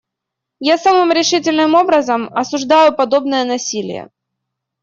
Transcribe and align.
Я 0.73 0.77
самым 0.79 1.11
решительным 1.11 1.75
образом 1.75 2.31
осуждаю 2.33 2.95
подобное 2.95 3.45
насилие. 3.45 4.09